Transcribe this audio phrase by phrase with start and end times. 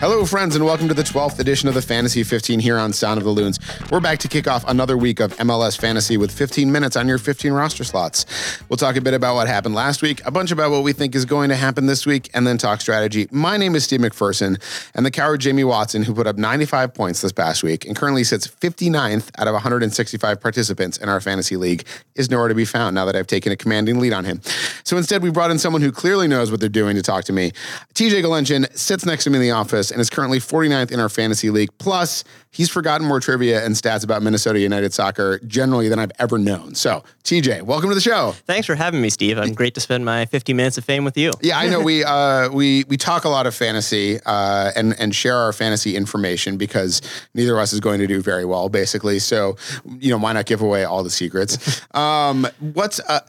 [0.00, 3.16] Hello, friends, and welcome to the 12th edition of the Fantasy 15 here on Sound
[3.16, 3.60] of the Loons.
[3.90, 7.16] We're back to kick off another week of MLS Fantasy with 15 minutes on your
[7.16, 8.26] 15 roster slots.
[8.68, 11.14] We'll talk a bit about what happened last week, a bunch about what we think
[11.14, 13.28] is going to happen this week, and then talk strategy.
[13.30, 14.60] My name is Steve McPherson,
[14.94, 18.24] and the coward Jamie Watson, who put up 95 points this past week and currently
[18.24, 21.86] sits 59th out of 165 participants in our fantasy league,
[22.16, 24.42] is nowhere to be found now that I've taken a commanding lead on him.
[24.82, 27.32] So instead, we brought in someone who clearly knows what they're doing to talk to
[27.32, 27.52] me.
[27.94, 31.08] TJ Galenchin sits next to me in the office and is currently 49th in our
[31.08, 31.70] fantasy league.
[31.78, 36.38] Plus, he's forgotten more trivia and stats about Minnesota United soccer generally than I've ever
[36.38, 36.74] known.
[36.74, 38.32] So, TJ, welcome to the show.
[38.46, 39.38] Thanks for having me, Steve.
[39.38, 41.32] I'm great to spend my 50 minutes of fame with you.
[41.42, 45.14] Yeah, I know we uh, we we talk a lot of fantasy uh, and and
[45.14, 47.02] share our fantasy information because
[47.34, 49.18] neither of us is going to do very well, basically.
[49.18, 49.56] So,
[49.98, 51.82] you know, why not give away all the secrets?
[51.94, 53.20] Um, what's uh,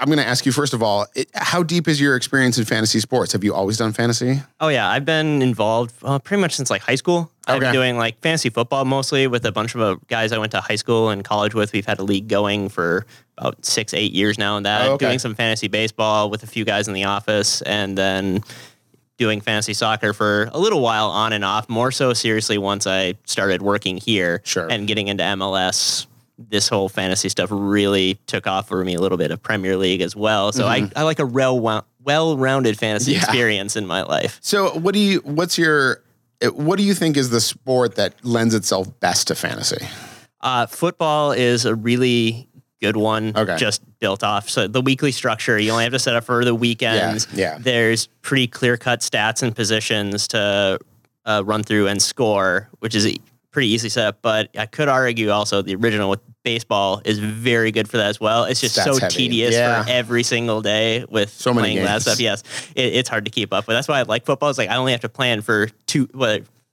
[0.00, 2.64] I'm going to ask you first of all, it, how deep is your experience in
[2.64, 3.32] fantasy sports?
[3.32, 4.40] Have you always done fantasy?
[4.60, 7.30] Oh yeah, I've been involved uh, pretty much since like high school.
[7.54, 10.52] I've been doing like fantasy football mostly with a bunch of uh, guys I went
[10.52, 11.72] to high school and college with.
[11.72, 13.06] We've had a league going for
[13.38, 15.06] about six, eight years now, and that Oh, okay.
[15.06, 18.42] doing some fantasy baseball with a few guys in the office, and then
[19.18, 21.68] doing fantasy soccer for a little while on and off.
[21.68, 24.66] More so seriously once I started working here Sure.
[24.70, 26.06] and getting into MLS.
[26.48, 30.00] This whole fantasy stuff really took off for me a little bit of Premier League
[30.00, 30.52] as well.
[30.52, 33.18] So I, I like a well well-rounded fantasy Mm-hmm.
[33.20, 33.24] Yeah.
[33.26, 34.38] experience in my life.
[34.40, 35.18] So, what do you?
[35.20, 36.02] What's your?
[36.42, 39.86] What do you think is the sport that lends itself best to fantasy?
[40.40, 42.48] Uh, football is a really
[42.80, 43.32] good one.
[43.36, 43.56] Okay.
[43.56, 44.48] Just built off.
[44.48, 47.28] So the weekly structure, you only have to set up for the weekends.
[47.32, 47.52] yeah.
[47.52, 47.58] yeah.
[47.58, 50.78] There's pretty clear cut stats and positions to
[51.26, 53.06] uh, run through and score, which is
[53.50, 54.18] pretty easily set up.
[54.22, 58.20] But I could argue also the original with baseball is very good for that as
[58.20, 58.44] well.
[58.44, 59.14] It's just so heavy.
[59.14, 59.84] tedious Yeah.
[59.84, 62.02] for every single day with So many playing that games.
[62.04, 62.20] stuff.
[62.20, 62.42] Yes,
[62.74, 64.48] it, it's hard to keep up But That's why I like football.
[64.50, 66.08] It's like I only have to plan for two,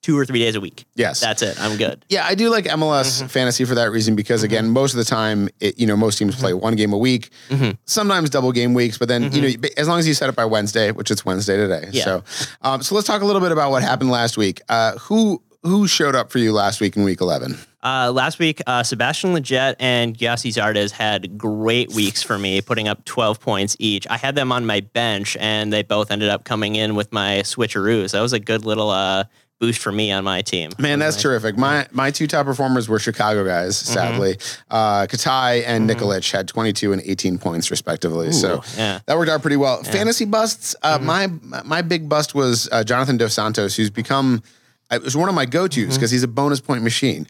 [0.04, 0.86] two or three days a week.
[0.96, 1.20] Yes.
[1.20, 1.60] That's it.
[1.60, 2.06] I'm good.
[2.08, 3.28] Yeah, I do like MLS Mm-hmm.
[3.28, 6.36] fantasy for that reason because again, most of the time, it, you know, most teams
[6.36, 7.72] play one game a week, Mm-hmm.
[7.86, 10.46] sometimes double game weeks, but then you know, as long as you set it by
[10.46, 11.90] Wednesday, which it's Wednesday today.
[11.92, 12.04] Yeah.
[12.06, 12.24] So,
[12.62, 14.62] um, so let's talk a little bit about what happened last week.
[14.70, 17.58] Uh, who who showed up for you last week in week eleven?
[17.84, 22.88] Uh, last week, uh, Sebastian Lletget and Gyasi Zardes had great weeks for me, putting
[22.90, 24.06] up 12 points each.
[24.10, 27.44] I had them on my bench, and they both ended up coming in with my
[27.46, 28.12] switcheroos.
[28.12, 29.26] That was a good little uh,
[29.60, 30.72] boost for me on my team.
[30.80, 31.58] Man, that's terrific.
[31.58, 34.38] My my two top performers were Chicago guys, sadly.
[34.70, 38.32] Uh, Katai and Nikolic had 22 and 18 points respectively.
[38.34, 39.00] so yeah.
[39.06, 39.82] that worked out pretty well.
[39.84, 40.76] Fantasy busts.
[40.82, 41.28] Uh, My
[41.64, 44.44] my big bust was uh, Jonathan Dos Santos, who's become
[44.92, 47.28] it was one of my go tos because he's a bonus point machine.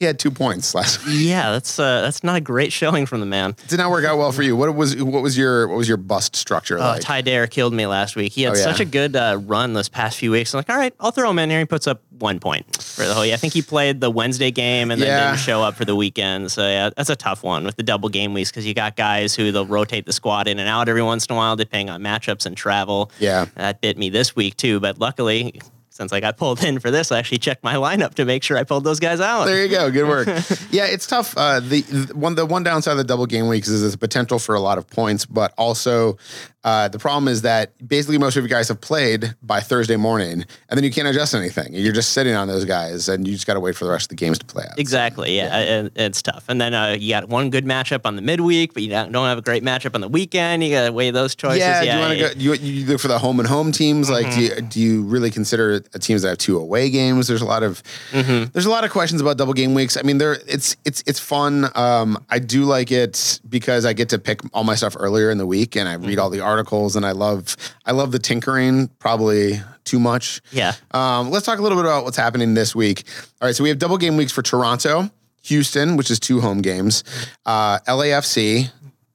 [0.00, 1.14] He had two points last week.
[1.20, 3.54] Yeah, that's uh, that's not a great showing from the man.
[3.68, 4.56] Did not work out well for you.
[4.56, 7.02] What was what was your what was your bust structure Uh, like?
[7.02, 8.32] Taider killed me last week.
[8.32, 8.64] He had Oh, yeah.
[8.64, 10.52] such a good uh, run this past few weeks.
[10.54, 11.60] I'm like, all right, I'll throw him in here.
[11.60, 13.34] He puts up one point for the whole year.
[13.34, 15.26] I think he played the Wednesday game and then Yeah.
[15.30, 16.50] didn't show up for the weekend.
[16.50, 19.36] So yeah, that's a tough one with the double game weeks because you got guys
[19.36, 22.02] who they'll rotate the squad in and out every once in a while depending on
[22.02, 23.12] matchups and travel.
[23.20, 23.44] Yeah.
[23.54, 24.80] that bit me this week too.
[24.80, 25.60] But luckily,
[25.92, 28.56] since I got pulled in for this, I actually checked my lineup to make sure
[28.56, 29.44] I pulled those guys out.
[29.44, 29.90] There you go.
[29.90, 30.26] Good work.
[30.70, 31.36] yeah, it's tough.
[31.36, 34.38] Uh, the, the one the one downside of the double game weeks is the potential
[34.38, 36.16] for a lot of points, but also
[36.64, 40.44] uh, the problem is that basically most of you guys have played by Thursday morning,
[40.68, 41.74] and then you can't adjust anything.
[41.74, 44.04] You're just sitting on those guys, and you just got to wait for the rest
[44.04, 44.78] of the games to play out.
[44.78, 45.36] Exactly.
[45.36, 46.44] Yeah, and it's tough.
[46.48, 49.38] And then uh, you got one good matchup on the midweek, but you don't have
[49.38, 50.62] a great matchup on the weekend.
[50.62, 51.58] You got to weigh those choices.
[51.58, 52.40] Yeah, do you want it- to go?
[52.40, 54.08] You, you look for the home and home teams.
[54.08, 57.28] Like, do you, do you really consider teams that have two away games?
[57.28, 57.82] There's a lot of
[58.12, 59.96] there's a lot of questions about double game weeks.
[59.96, 61.68] I mean, there it's it's it's fun.
[61.74, 65.38] Um, I do like it because I get to pick all my stuff earlier in
[65.38, 68.88] the week, and I read all the articles, and I love I love the tinkering.
[68.98, 70.40] Probably too much.
[70.52, 70.74] Yeah.
[70.92, 73.04] Um, let's talk a little bit about what's happening this week.
[73.40, 75.10] All right, so we have double game weeks for Toronto,
[75.42, 77.04] Houston, which is two home games,
[77.46, 78.70] uh, LAFC,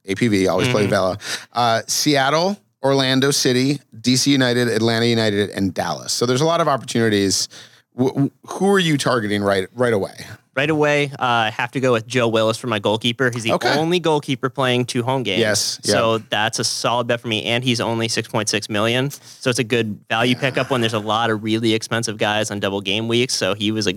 [0.06, 1.18] APV, always play Vela,
[1.52, 6.12] uh, Seattle, Orlando City, DC United, Atlanta United, and Dallas.
[6.12, 7.48] So there's a lot of opportunities.
[7.96, 10.14] W- who are you targeting right right away?
[10.54, 13.30] Right away, uh, I have to go with Joe Willis for my goalkeeper.
[13.32, 13.76] He's the Okay.
[13.78, 15.38] only goalkeeper playing two home games.
[15.40, 15.92] Yes, yeah.
[15.92, 17.44] So that's a solid bet for me.
[17.44, 19.10] And he's only 6.6 million.
[19.12, 22.58] So it's a good value pickup when there's a lot of really expensive guys on
[22.58, 23.34] double game weeks.
[23.34, 23.94] So he was a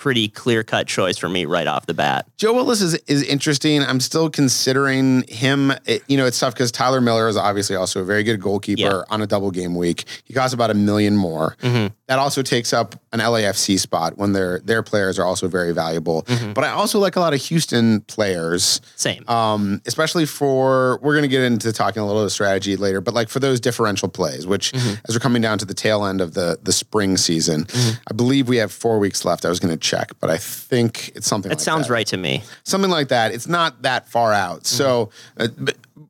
[0.00, 2.26] pretty clear cut choice for me right off the bat.
[2.38, 3.82] Joe Willis is is interesting.
[3.82, 5.72] I'm still considering him.
[5.84, 8.80] It, you know, it's tough because Tyler Miller is obviously also a very good goalkeeper
[8.80, 9.02] Yeah.
[9.10, 10.06] on a double game week.
[10.24, 11.54] He costs about a million more.
[11.60, 11.88] Mm-hmm.
[12.06, 16.22] That also takes up an LAFC spot when their their players are also very valuable.
[16.22, 16.54] Mm-hmm.
[16.54, 18.80] But I also like a lot of Houston players.
[18.96, 19.22] Same.
[19.28, 23.12] Um, especially for we're going to get into talking a little of strategy later, but
[23.12, 24.94] like for those differential plays, which Mm-hmm.
[25.08, 27.66] as we're coming down to the tail end of the the spring season,
[28.08, 29.44] I believe we have four weeks left.
[29.44, 31.50] I was going to check, but I think it's something.
[31.50, 31.84] it like sounds that.
[31.86, 32.42] Sounds right to me.
[32.64, 33.32] something like that.
[33.32, 35.48] It's not that far out, so uh,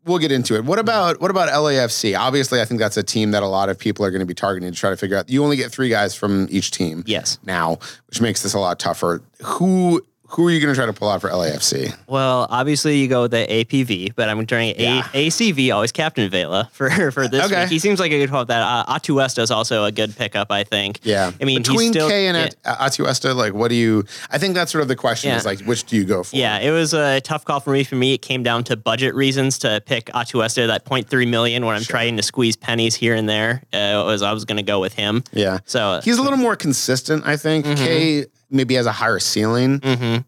[0.05, 0.65] we'll get into it.
[0.65, 2.19] What about what about LAFC?
[2.19, 4.35] Obviously, I think that's a team that a lot of people are going to be
[4.35, 5.29] targeting to try to figure out.
[5.29, 7.03] You only get three guys from each team.
[7.07, 7.39] Yes.
[7.45, 7.79] now,
[8.09, 9.23] which makes this a lot tougher.
[9.45, 11.95] Who who are you going to try to pull out for LAFC?
[12.07, 15.07] Well, obviously you go with the APV, but I'm turning Yeah.
[15.13, 17.63] A- ACV always Captain Vela for for this Okay.
[17.63, 17.71] week.
[17.71, 18.49] He seems like a good hope.
[18.49, 21.01] That uh, Atuesta is also a good pickup, I think.
[21.03, 22.49] Yeah, I mean he's between still, Kaye and yeah.
[22.65, 24.05] At- Atuesta, like, what do you?
[24.31, 25.31] I think that's sort of the question.
[25.31, 25.37] Yeah.
[25.37, 26.37] Is like, which do you go for?
[26.37, 27.85] Yeah, it was a tough call for me.
[27.85, 31.77] For me, it came down to budget reasons to pick Atuesta, that 0.3 million, when
[31.77, 33.63] I'm trying to squeeze pennies here and there.
[33.73, 35.23] Uh, was I was going to go with him.
[35.33, 35.59] yeah.
[35.67, 37.67] So uh, He's a little more consistent, I think.
[37.67, 37.85] Mm-hmm.
[37.85, 39.79] Kaye maybe has a higher ceiling,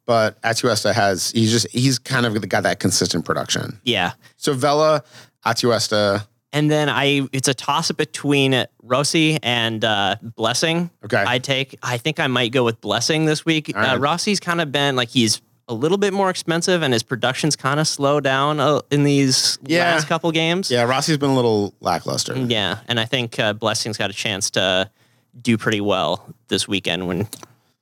[0.07, 3.81] but Atuesta has he's just he's kind of got that consistent production.
[3.85, 5.03] yeah, So Vela,
[5.47, 10.91] Atuesta, and then I it's a toss up between Rossi and uh, Blessing.
[11.05, 11.23] Okay.
[11.27, 11.79] I take.
[11.83, 13.71] I think I might go with Blessing this week.
[13.75, 13.95] right.
[13.95, 15.41] Uh, Rossi's kind of been like he's.
[15.69, 19.59] A little bit more expensive, and his production's kind of slowed down uh, in these
[19.65, 19.95] Yeah.
[19.95, 20.71] last couple games.
[20.73, 22.37] yeah, Rossi's been a little lackluster.
[22.37, 24.91] Yeah, and I think uh, Blessing's got a chance to
[25.41, 27.29] do pretty well this weekend when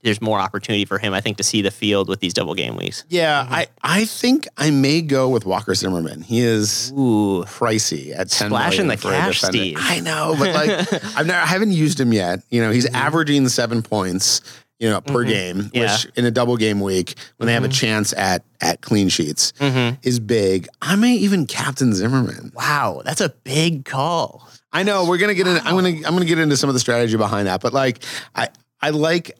[0.02, 1.12] there's more opportunity for him.
[1.12, 3.04] I think to see the field with these double game weeks.
[3.08, 3.54] Yeah, mm-hmm.
[3.54, 6.22] I I think I may go with Walker Zimmerman.
[6.22, 9.58] He is Ooh, pricey at ten Splashing million the for a cash, defender.
[9.58, 9.76] Steve.
[9.78, 10.70] I know, but like
[11.16, 12.40] I've never I haven't used him yet.
[12.50, 12.96] You know, he's mm-hmm.
[12.96, 14.40] averaging seven points.
[14.78, 15.28] You know, per mm-hmm.
[15.28, 15.92] game, Yeah.
[15.92, 19.52] which in a double game week, when they have a chance at at clean sheets,
[19.60, 20.68] is big.
[20.80, 22.52] I may even captain Zimmerman.
[22.54, 24.48] wow, that's a big call.
[24.72, 25.58] I know we're gonna get in.
[25.58, 28.02] I'm gonna I'm gonna get into some of the strategy behind that, but like
[28.34, 28.48] I
[28.80, 29.32] I like.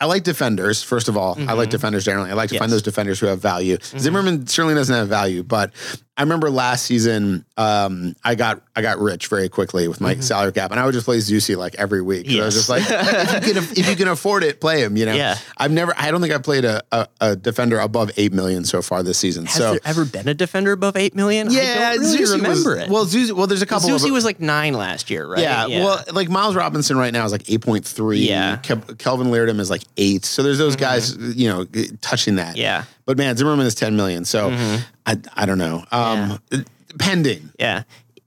[0.00, 1.34] I like defenders, first of all.
[1.36, 1.70] I like mm-hmm.
[1.70, 2.30] defenders generally.
[2.30, 3.78] I like to find those defenders who have value.
[3.78, 3.98] Mm-hmm.
[3.98, 5.72] Zimmerman certainly doesn't have value, but
[6.18, 10.50] I remember last season um, I got I got rich very quickly with my salary
[10.52, 12.26] cap, and I would just play Zusi like every week.
[12.26, 14.96] 'Cause I was just like, if you, can, if you can afford it, play him.
[14.96, 15.36] You know, Yeah.
[15.56, 18.82] I've never, I don't think I've played a, a, a defender above eight million so
[18.82, 19.46] far this season.
[19.46, 21.50] Has so there ever been a defender above eight million?
[21.52, 22.88] yeah, I don't really Zusi remember was, it.
[22.90, 23.88] Well, Zusi, well, there's a couple.
[23.88, 25.40] Zusi was like nine last year, right?
[25.40, 28.26] yeah, well, like Miles Robinson right now is like 8.3.
[28.26, 28.56] Yeah.
[28.56, 30.24] Ke- Kelvin Leerdam is like eight.
[30.24, 31.64] So there's those guys, you know,
[32.00, 32.56] touching that.
[32.56, 32.84] Yeah.
[33.08, 34.26] But man, Zimmerman is 10 million.
[34.26, 34.82] So mm-hmm.
[35.06, 35.82] I, I don't know.
[35.90, 36.38] Um,
[36.98, 37.50] Pending.
[37.58, 37.84] yeah.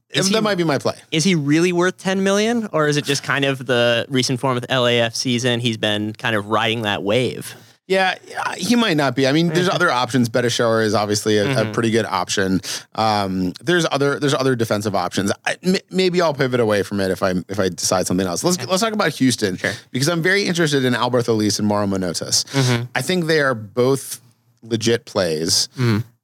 [0.10, 0.95] Is that he, might be my play.
[1.12, 4.57] is he really worth 10 million or is it just kind of the recent form
[4.57, 7.56] of LAF season he's been kind of riding that wave?
[7.86, 9.28] Yeah, yeah, he might not be.
[9.28, 9.75] I mean, there's mm-hmm.
[9.75, 10.30] other options.
[10.30, 11.72] Beitashour is obviously a, a mm-hmm.
[11.74, 12.62] pretty good option.
[12.95, 15.31] Um, there's other there's other defensive options.
[15.45, 18.45] I, m- maybe I'll pivot away from it if I if I decide something else.
[18.45, 19.57] Let's let's talk about Houston
[19.92, 22.88] because I'm very interested in Alberto Elis and Mauro Manotas.
[22.95, 24.22] I think they are both
[24.63, 25.69] legit plays.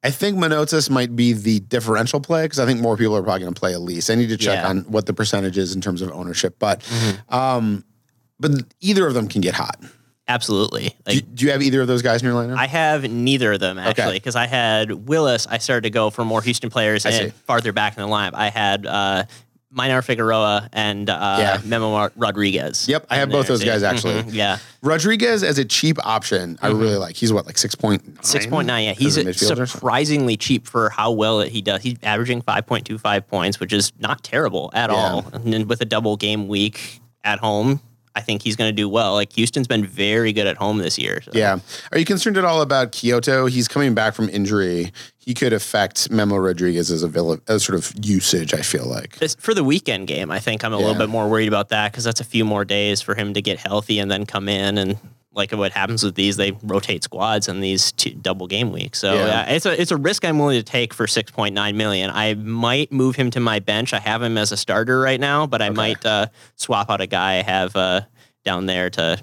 [0.03, 3.41] I think Manotas might be the differential play because I think more people are probably
[3.41, 4.09] going to play Elis.
[4.09, 4.69] I need to check Yeah.
[4.69, 6.81] on what the percentage is in terms of ownership, but
[7.29, 7.83] um,
[8.39, 9.79] but either of them can get hot.
[10.29, 10.89] Absolutely.
[10.89, 12.57] Do, Like do you have either of those guys in your lineup?
[12.57, 15.47] I have neither of them actually because I had Willis.
[15.47, 18.33] I started to go for more Houston players and farther back in the lineup.
[18.33, 19.23] I had uh,
[19.77, 21.62] Maynor Figueroa and uh, Yeah.
[21.63, 22.88] Memo Rodriguez.
[22.89, 23.65] Yep, I have both those too.
[23.68, 24.24] guys, actually.
[24.24, 27.15] Mhm, Yeah, Rodriguez as a cheap option, I really like.
[27.15, 28.24] He's what, like 6.9?
[28.25, 28.85] six point nine.
[28.85, 31.81] Yeah, he's a surprisingly cheap for how well he does.
[31.81, 34.95] He's averaging five point two five points, which is not terrible at Yeah.
[34.95, 35.25] all.
[35.33, 37.81] And then with a double game week at home,
[38.18, 39.14] I think he's going to do well.
[39.14, 41.21] Like Houston's been very good at home this year.
[41.21, 41.31] so.
[41.33, 41.59] Yeah.
[41.92, 43.45] Are you concerned at all about Quioto?
[43.50, 44.92] He's coming back from injury.
[45.19, 49.18] He could affect Memo Rodriguez as a, as sort of usage, I feel like.
[49.19, 50.86] This, for the weekend game, I think I'm a Yeah.
[50.86, 53.42] little bit more worried about that because that's a few more days for him to
[53.42, 54.97] get healthy and then come in and
[55.37, 58.99] like what happens with these, they rotate squads in these two double game weeks.
[58.99, 59.25] So Yeah.
[59.27, 59.49] yeah.
[59.53, 62.09] it's a it's a risk I'm willing to take for 6.9 million.
[62.09, 63.94] I might move him to my bench.
[63.94, 67.07] I have him as a starter right now, but I might uh, swap out a
[67.07, 68.01] guy I have uh,
[68.44, 69.19] down there to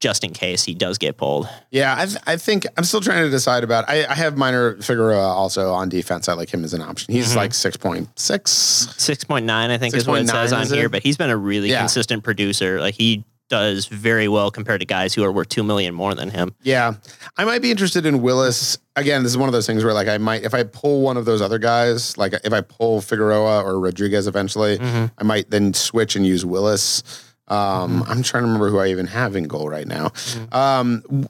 [0.00, 1.48] just in case he does get pulled.
[1.70, 3.88] Yeah, I, th- I think I'm still trying to decide about.
[3.88, 6.28] I, I have Maynor Figueroa also on defense.
[6.28, 7.14] I like him as an option.
[7.14, 8.08] He's like 6.6.
[8.16, 11.78] 6.9 I think is what it says on here, but he's been a really Yeah.
[11.78, 12.80] consistent producer.
[12.80, 16.30] Like he does very well compared to guys who are worth 2 million more than
[16.30, 16.54] him.
[16.62, 16.94] Yeah,
[17.36, 18.78] I might be interested in Willis.
[18.96, 21.18] Again, this is one of those things where like I might if I pull one
[21.18, 25.06] of those other guys, like if I pull Figueroa or Rodriguez eventually, Mm-hmm.
[25.18, 27.02] I might then switch and use Willis.
[27.48, 30.12] Um, I'm trying to remember who I even have in goal right now.
[30.52, 31.28] Um,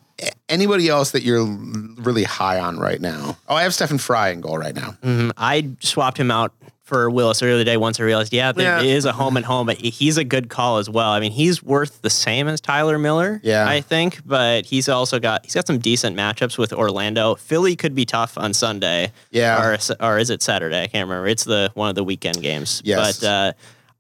[0.49, 3.37] anybody else that you're really high on right now?
[3.49, 4.97] Oh, I have Stefan Frei in goal right now.
[5.03, 5.33] Mhm.
[5.37, 6.53] I swapped him out
[6.83, 8.95] for Willis earlier today once I realized, yeah, there Yeah.
[8.97, 11.11] is a home and home, but he's a good call as well.
[11.11, 13.67] I mean, he's worth the same as Tyler Miller, Yeah.
[13.69, 17.37] I think, but he's also got he's got some decent matchups with Orlando.
[17.37, 19.63] Philly could be tough on Sunday, Yeah.
[19.63, 20.83] or or is it Saturday?
[20.83, 21.29] I can't remember.
[21.29, 22.83] It's the one of the weekend games.
[22.85, 23.21] Yes.
[23.21, 23.27] but.
[23.29, 23.53] uh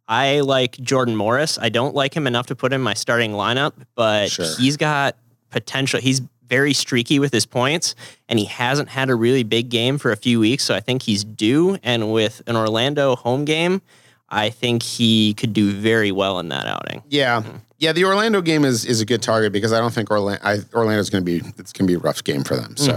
[0.08, 1.58] I like Jordan Morris.
[1.62, 4.44] I don't like him enough to put in my starting lineup, but Sure.
[4.58, 5.16] he's got
[5.50, 6.00] potential.
[6.00, 6.20] He's
[6.52, 7.94] very streaky with his points,
[8.28, 10.64] and he hasn't had a really big game for a few weeks.
[10.64, 11.78] So I think he's due.
[11.82, 13.80] And with an Orlando home game,
[14.28, 17.04] I think he could do very well in that outing.
[17.08, 17.42] Yeah.
[17.78, 20.58] Yeah, the Orlando game is is a good target because I don't think Orlando I,
[20.74, 22.76] Orlando's going to be it's going to be a rough game for them.
[22.76, 22.92] So,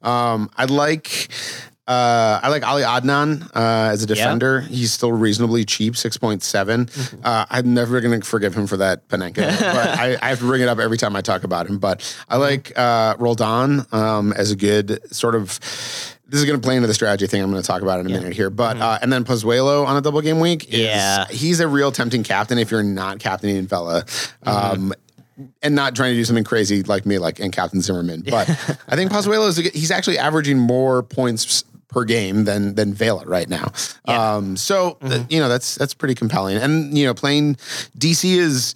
[0.00, 1.28] um, I like
[1.88, 4.60] uh, I like Ali Adnan uh, as a defender.
[4.60, 9.36] He's still reasonably cheap, six Uh, I'm never going to forgive him for that Panenka,
[9.58, 11.78] but I, I have to bring it up every time I talk about him.
[11.78, 15.58] But I like uh, Roldan um, as a good sort of.
[16.28, 18.06] This is going to play into the strategy thing I'm going to talk about in
[18.06, 20.68] a minute here, but uh, and then Pozuelo on a double game week.
[20.68, 21.26] Is, Yeah.
[21.28, 24.04] he's a real tempting captain if you're not captaining Vela.
[24.44, 24.94] Um,
[25.62, 28.22] and not trying to do something crazy like me, like and Captain Zimmerman.
[28.22, 28.48] But
[28.88, 33.48] I think Pozuelo is he's actually averaging more points per game than than Vela right
[33.48, 33.70] now.
[34.06, 36.56] Um, so th- you know that's that's pretty compelling.
[36.56, 37.56] And you know playing
[37.98, 38.74] DC is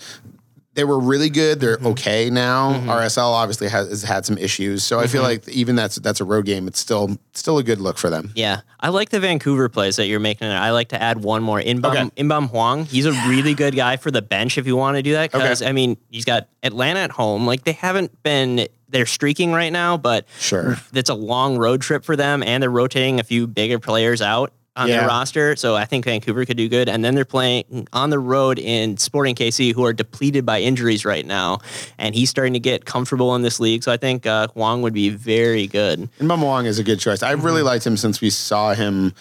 [0.77, 1.59] they were really good.
[1.59, 1.87] They're mm-hmm.
[1.89, 2.75] okay now.
[2.75, 2.91] Mm-hmm.
[2.91, 5.47] RSL obviously has, has had some issues, so I feel mm-hmm.
[5.47, 6.69] like even that's that's a road game.
[6.69, 8.31] It's still still a good look for them.
[8.37, 10.49] Yeah, I like the Vancouver plays that you're making.
[10.49, 11.59] I like to add one more.
[11.59, 12.11] In-beom, Okay.
[12.17, 15.13] In-beom Hwang, he's a really good guy for the bench if you want to do
[15.13, 15.33] that.
[15.33, 15.69] Because Okay.
[15.69, 17.47] I mean, he's got Atlanta at home.
[17.47, 20.77] Like they haven't been, they're streaking right now, but Sure.
[20.93, 24.53] it's a long road trip for them, and they're rotating a few bigger players out
[24.77, 24.99] on Yeah.
[25.01, 25.57] their roster.
[25.57, 26.89] So I think Vancouver could do good.
[26.89, 31.05] And then they're playing on the road in Sporting KC, who are depleted by injuries
[31.05, 31.59] right now,
[31.99, 33.83] and he's starting to get comfortable in this league.
[33.83, 36.09] So I think uh, Hwang would be very good.
[36.19, 37.23] And Hwang is a good choice.
[37.23, 39.15] I really liked him since we saw him.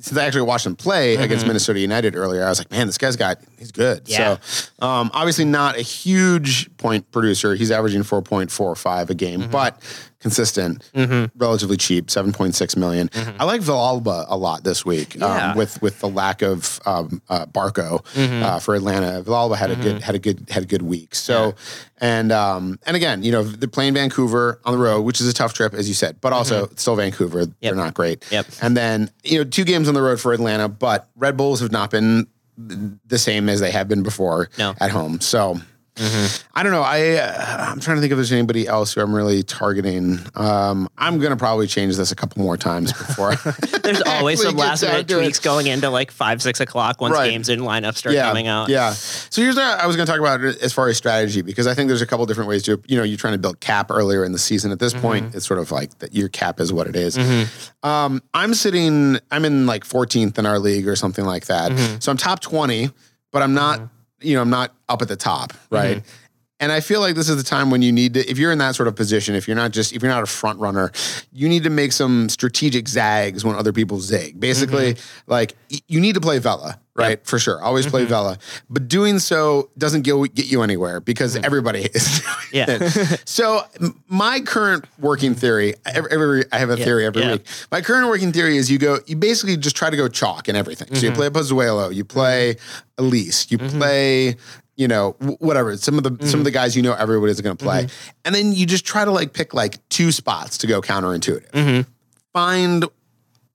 [0.00, 2.98] Since I actually watched him play against Minnesota United earlier, I was like, man, this
[2.98, 4.02] guy's got he's good.
[4.06, 4.38] Yeah.
[4.42, 7.54] So, um, obviously not a huge point producer.
[7.54, 9.80] He's averaging four point four five a game, but
[10.22, 10.88] consistent,
[11.36, 13.10] relatively cheap, seven point six million.
[13.38, 15.50] I like Villalba a lot this week Yeah.
[15.50, 18.02] um, with with the lack of um, uh, Barco
[18.42, 19.22] uh, for Atlanta.
[19.22, 21.14] Villalba had a good had a good had a good week.
[21.14, 21.54] So,
[21.98, 25.34] and um, and again, you know, they're playing Vancouver on the road, which is a
[25.34, 27.46] tough trip, as you said, but also it's still Vancouver.
[27.60, 28.24] They're not great.
[28.30, 28.46] Yep.
[28.62, 31.72] And then you know, two games on the road for Atlanta, but Red Bulls have
[31.72, 32.26] not been
[32.56, 34.74] the same as they have been before No.
[34.80, 35.20] at home.
[35.20, 35.60] So.
[35.98, 36.82] I don't know.
[36.82, 40.18] I uh, I'm trying to think if there's anybody else who I'm really targeting.
[40.34, 43.34] Um, I'm gonna probably change this a couple more times before.
[43.82, 45.22] There's always some last minute to it.
[45.22, 47.30] tweaks going into like five, six o'clock once Right.
[47.30, 48.68] games and lineups start yeah, coming out.
[48.70, 48.92] Yeah.
[48.92, 51.74] So here's what I was going to talk about as far as strategy because I
[51.74, 54.24] think there's a couple different ways to you know you're trying to build cap earlier
[54.24, 54.72] in the season.
[54.72, 55.02] At this Mm-hmm.
[55.02, 57.18] point, it's sort of like that your cap is what it is.
[57.82, 59.18] Um, I'm sitting.
[59.30, 61.72] I'm in like 14th in our league or something like that.
[61.72, 61.98] Mm-hmm.
[62.00, 62.90] So I'm top 20,
[63.30, 63.80] but I'm not.
[64.22, 65.98] You know, I'm not up at the top, right?
[65.98, 66.21] Mm-hmm.
[66.62, 68.58] And I feel like this is the time when you need to, if you're in
[68.58, 70.92] that sort of position, if you're not just, if you're not a front runner,
[71.32, 74.38] you need to make some strategic zags when other people zig.
[74.40, 75.30] Basically, Mm-hmm.
[75.30, 75.54] like
[75.88, 77.24] you need to play Vela, right?
[77.26, 77.60] For sure.
[77.62, 78.10] Always play Mm-hmm.
[78.10, 78.38] Vela.
[78.70, 82.56] But doing so doesn't get, get you anywhere because everybody is doing Mm-hmm.
[82.56, 82.66] Yeah.
[82.68, 83.22] it.
[83.28, 83.62] So
[84.08, 87.32] my current working theory, every, every I have a theory every yeah.
[87.32, 87.46] week.
[87.72, 90.56] My current working theory is you go, you basically just try to go chalk and
[90.56, 90.88] everything.
[90.88, 91.06] So Mm-hmm.
[91.06, 92.56] you play Pozuelo, you play
[92.98, 94.36] Elis, you play,
[94.76, 95.76] you know, whatever.
[95.76, 96.26] Some of the Mm-hmm.
[96.26, 97.86] some of the guys you know everybody's going to play,
[98.24, 101.50] and then you just try to like pick like two spots to go counterintuitive.
[101.50, 101.90] Mm-hmm.
[102.32, 102.84] Find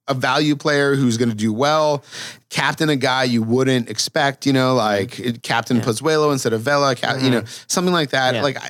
[0.10, 2.02] a value player who's going to do well,
[2.50, 7.18] captain a guy you wouldn't expect, you know, like captain Pozuelo instead of Vela, ca-
[7.22, 8.34] you know, something like that.
[8.34, 8.36] Mm-hmm.
[8.36, 8.42] Yeah.
[8.44, 8.70] Like, I,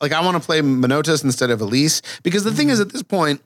[0.00, 2.74] like I want to play Manotas instead of Elis because the thing Mm-hmm.
[2.74, 3.40] is at this point,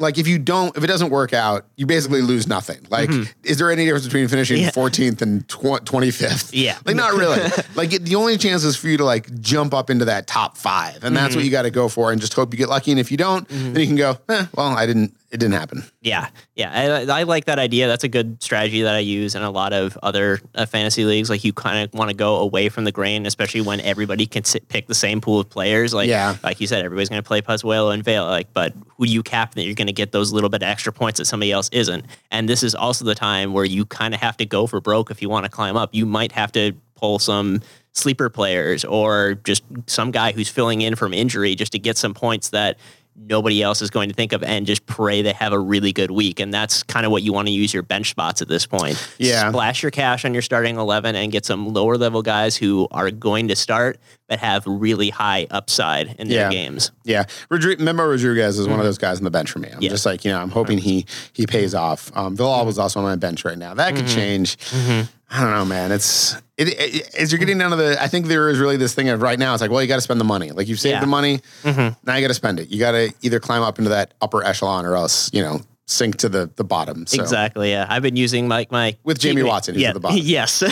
[0.00, 2.84] like if you don't, if it doesn't work out, you basically lose nothing.
[2.90, 3.10] Like,
[3.44, 4.78] is there any difference between finishing Mm-hmm.
[4.78, 5.10] Yeah.
[5.10, 6.50] 14th and tw- 25th?
[6.52, 6.78] Yeah.
[6.84, 7.38] Like not really.
[7.76, 10.56] like it, the only chance is for you to like jump up into that top
[10.56, 11.04] five.
[11.04, 12.90] And that's what you got to go for and just hope you get lucky.
[12.90, 15.84] And if you don't, then you can go, eh, well, I didn't, it didn't happen.
[16.00, 17.86] Yeah, yeah, I, I like that idea.
[17.86, 21.30] That's a good strategy that I use in a lot of other uh, fantasy leagues.
[21.30, 24.42] Like you kind of want to go away from the grain, especially when everybody can
[24.44, 25.94] sit, pick the same pool of players.
[25.94, 26.36] Like, Yeah.
[26.42, 28.28] like you said, everybody's going to play Pozuelo and Vela.
[28.28, 30.68] Like, but who do you cap that you're going to get those little bit of
[30.68, 32.06] extra points that somebody else isn't?
[32.30, 35.10] And this is also the time where you kind of have to go for broke
[35.10, 35.90] if you want to climb up.
[35.94, 37.60] You might have to pull some
[37.92, 42.14] sleeper players or just some guy who's filling in from injury just to get some
[42.14, 42.78] points that
[43.16, 46.10] nobody else is going to think of and just pray they have a really good
[46.10, 46.40] week.
[46.40, 48.96] And that's kind of what you want to use your bench spots at this point.
[49.18, 49.50] Yeah.
[49.50, 53.10] Splash your cash on your starting 11 and get some lower level guys who are
[53.10, 53.98] going to start
[54.30, 56.50] but have really high upside in their Yeah.
[56.50, 56.92] games.
[57.04, 59.66] Yeah, Rodri- Memo Rodriguez is one of those guys on the bench for me.
[59.68, 59.82] I'm Mm-hmm.
[59.82, 59.90] Yeah.
[59.90, 62.10] just like, you know, I'm hoping he he pays off.
[62.16, 63.74] Um, Villalba was also on my bench right now.
[63.74, 64.14] That could Mm-hmm.
[64.14, 64.56] change.
[65.32, 65.92] I don't know, man.
[65.92, 68.00] It's it, it, as you're getting down to the.
[68.02, 69.52] I think there is really this thing of right now.
[69.52, 70.50] It's like, well, you got to spend the money.
[70.52, 71.00] Like you've saved Yeah.
[71.00, 71.94] the money, Mm-hmm.
[72.06, 72.68] now you got to spend it.
[72.68, 75.60] You got to either climb up into that upper echelon or else, you know,
[75.90, 77.06] sink to the the bottom.
[77.06, 77.20] So.
[77.20, 77.70] Exactly.
[77.70, 80.18] Yeah, I've been using like my With Jamie Watson, yeah, at the bottom.
[80.22, 80.62] Yes,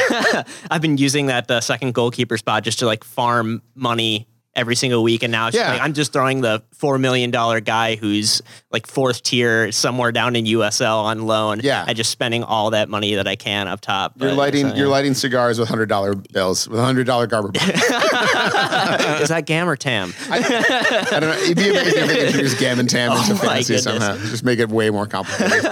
[0.70, 5.02] I've been using that uh, second goalkeeper spot just to like farm money every single
[5.02, 5.70] week, and now it's Yeah.
[5.72, 10.36] like, I'm just throwing the four million dollar guy who's like fourth tier somewhere down
[10.36, 11.60] in USL on loan.
[11.62, 11.84] Yeah.
[11.86, 14.12] and just spending all that money that I can up top.
[14.16, 17.26] You're But, lighting so, you're lighting cigars with hundred dollar bills with a hundred dollar
[17.26, 17.48] Garber.
[17.48, 17.62] bill.
[19.22, 20.12] Is that Gam or Tam?
[20.30, 20.40] I
[21.10, 21.32] don't know.
[21.42, 24.16] It'd be amazing if they introduced Gam and Tam into Oh my fantasy somehow.
[24.16, 25.64] Just make it way more complicated.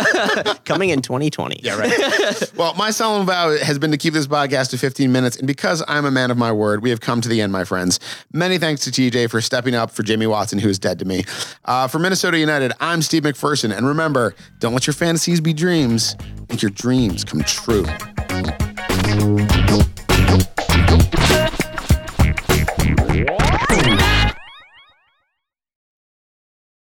[0.65, 1.61] Coming in 2020.
[1.63, 2.53] Yeah, right.
[2.57, 5.37] well, my solemn vow has been to keep this podcast to 15 minutes.
[5.37, 7.65] And because I'm a man of my word, we have come to the end, my
[7.65, 7.99] friends.
[8.33, 11.25] Many thanks to TJ for stepping up for Jamie Watson, who is dead to me.
[11.65, 13.77] Uh, for Minnesota United, I'm Steve McPherson.
[13.77, 16.17] And remember, don't let your fantasies be dreams,
[16.49, 17.85] make your dreams come true.